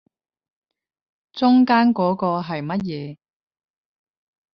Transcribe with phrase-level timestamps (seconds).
[1.31, 3.17] 中間嗰個係乜嘢